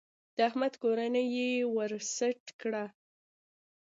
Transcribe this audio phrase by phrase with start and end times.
[0.35, 2.85] د احمد کورنۍ يې ور سټ کړه.